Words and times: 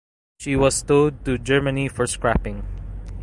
She 0.39 0.55
was 0.55 0.81
towed 0.81 1.23
to 1.25 1.37
Germany 1.37 1.87
for 1.87 2.07
scrapping. 2.07 2.63